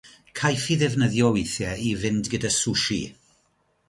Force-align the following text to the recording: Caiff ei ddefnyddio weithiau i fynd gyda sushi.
Caiff 0.37 0.63
ei 0.71 0.77
ddefnyddio 0.79 1.27
weithiau 1.35 1.77
i 1.87 1.91
fynd 2.01 2.31
gyda 2.31 2.51
sushi. 2.61 3.01